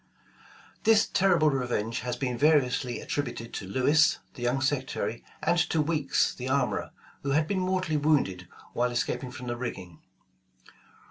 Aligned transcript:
This 0.83 1.05
terrible 1.05 1.51
revenge 1.51 1.99
has 1.99 2.15
been 2.15 2.35
variously 2.35 2.99
attributed 2.99 3.53
to 3.53 3.67
Lewis, 3.67 4.17
the 4.33 4.41
young 4.41 4.59
secretary, 4.59 5.23
and 5.43 5.59
to 5.69 5.79
Weeks 5.79 6.33
the 6.33 6.49
armorer, 6.49 6.89
who 7.21 7.33
had 7.33 7.47
been 7.47 7.59
mortally 7.59 7.97
wounded 7.97 8.47
while 8.73 8.89
escaping 8.89 9.29
from 9.29 9.45
the 9.45 9.55
rigging. 9.55 9.99